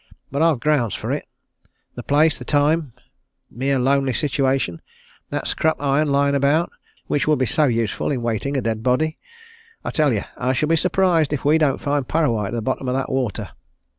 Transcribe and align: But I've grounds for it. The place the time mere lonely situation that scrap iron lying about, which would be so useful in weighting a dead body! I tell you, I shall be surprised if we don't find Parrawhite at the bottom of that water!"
But 0.31 0.41
I've 0.41 0.59
grounds 0.59 0.95
for 0.95 1.11
it. 1.11 1.27
The 1.93 2.01
place 2.01 2.35
the 2.39 2.43
time 2.43 2.93
mere 3.51 3.77
lonely 3.77 4.13
situation 4.13 4.81
that 5.29 5.47
scrap 5.47 5.79
iron 5.79 6.11
lying 6.11 6.33
about, 6.33 6.71
which 7.05 7.27
would 7.27 7.37
be 7.37 7.45
so 7.45 7.65
useful 7.65 8.09
in 8.09 8.23
weighting 8.23 8.57
a 8.57 8.61
dead 8.61 8.81
body! 8.81 9.19
I 9.85 9.91
tell 9.91 10.11
you, 10.11 10.23
I 10.37 10.53
shall 10.53 10.69
be 10.69 10.75
surprised 10.75 11.33
if 11.33 11.45
we 11.45 11.59
don't 11.59 11.77
find 11.77 12.07
Parrawhite 12.07 12.47
at 12.47 12.53
the 12.53 12.63
bottom 12.63 12.87
of 12.87 12.95
that 12.95 13.11
water!" 13.11 13.49